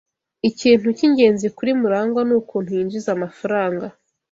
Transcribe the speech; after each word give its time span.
Ikintu 0.49 0.87
cyingenzi 0.97 1.47
kuri 1.57 1.71
MuragwA 1.79 2.21
nukuntu 2.27 2.69
yinjiza 2.77 3.09
amafaranga. 3.13 3.85